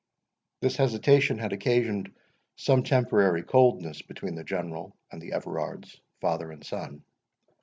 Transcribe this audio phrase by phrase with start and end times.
[0.61, 2.15] This hesitation had occasioned
[2.55, 7.03] some temporary coldness between the General and the Everards, father and son.